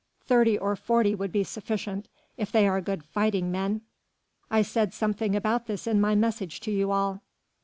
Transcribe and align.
thirty 0.25 0.57
or 0.57 0.75
forty 0.75 1.13
would 1.13 1.31
be 1.31 1.43
sufficient... 1.43 2.07
if 2.35 2.51
they 2.51 2.67
are 2.67 2.81
good 2.81 3.03
fighting 3.03 3.51
men.... 3.51 3.81
I 4.49 4.63
said 4.63 4.95
something 4.95 5.35
about 5.35 5.67
this 5.67 5.85
in 5.85 6.01
my 6.01 6.15
message 6.15 6.59
to 6.61 6.71
you 6.71 6.89
all." 6.89 7.21